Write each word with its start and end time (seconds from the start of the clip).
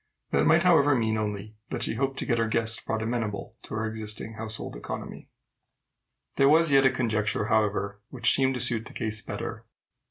That 0.31 0.47
might, 0.47 0.63
however, 0.63 0.95
mean 0.95 1.15
only 1.15 1.57
that 1.69 1.83
she 1.83 1.93
hoped 1.93 2.13
soon 2.17 2.25
to 2.25 2.25
get 2.25 2.39
her 2.39 2.47
guest 2.47 2.87
brought 2.87 3.03
amenable 3.03 3.55
to 3.61 3.75
her 3.75 3.85
existing 3.85 4.33
household 4.33 4.75
economy. 4.75 5.29
There 6.37 6.49
was 6.49 6.71
yet 6.71 6.87
a 6.87 6.89
conjecture, 6.89 7.45
however, 7.49 8.01
which 8.09 8.33
seemed 8.33 8.55
to 8.55 8.59
suit 8.59 8.87
the 8.87 8.93
case 8.93 9.21
better. 9.21 9.63